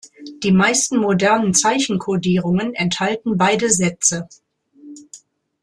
Die 0.41 0.51
meisten 0.51 0.97
modernen 0.97 1.53
Zeichenkodierungen 1.53 2.73
enthalten 2.73 3.37
beide 3.37 3.69
Sätze. 3.69 4.27